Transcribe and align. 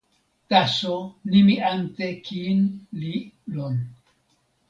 taso 0.49 0.95
nimi 1.31 1.55
ante 1.71 2.07
kin 2.25 2.59
li 2.99 3.15
lon. 3.55 3.75